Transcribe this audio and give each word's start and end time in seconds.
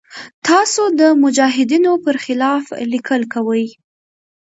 تاسې 0.47 0.83
د 0.99 1.01
مجاهدینو 1.23 1.91
پر 2.03 2.15
خلاف 2.23 2.63
لیکل 2.91 3.21
کوئ. 3.33 3.65